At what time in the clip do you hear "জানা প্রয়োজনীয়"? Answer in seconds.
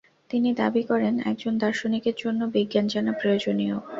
2.87-3.75